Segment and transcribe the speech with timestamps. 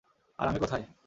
[0.39, 0.83] আর আমি কোথায়?